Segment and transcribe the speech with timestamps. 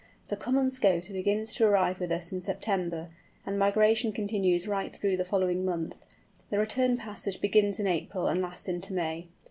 [0.29, 3.09] The Common Scoter begins to arrive with us in September,
[3.45, 5.95] and the migration continues right through the following month.
[6.49, 9.27] The return passage begins in April and lasts into May.